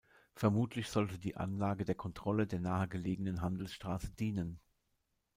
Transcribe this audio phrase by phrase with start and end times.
[0.33, 4.59] Vermutlich sollte die Anlage der Kontrolle der nahe gelegenen Handelsstraße dienen.